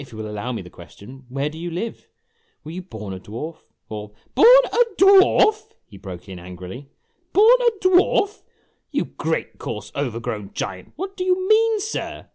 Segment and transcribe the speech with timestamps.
[0.00, 2.08] If you will allow me the question, where do you live?
[2.64, 3.58] Were you born a dwarf,
[3.88, 6.88] or" "Born a dwarf!" he broke in angrily,
[7.32, 8.42] "born a dwarf!
[8.90, 12.30] You great, coarse, overgrown giant what do you mean, sir?'